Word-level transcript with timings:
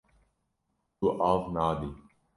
Tu 0.99 1.07
av 1.31 1.41
nadî. 1.55 1.89